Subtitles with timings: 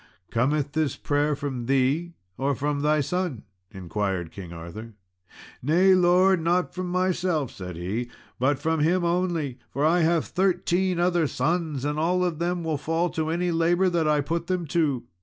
[0.31, 4.95] "Cometh this prayer from thee or from thy son?" inquired King Arthur.
[5.61, 8.09] "Nay, lord, not from myself," said he,
[8.39, 12.79] "but from him only, for I have thirteen other sons, and all of them will
[12.79, 15.03] fall to any labour that I put them to.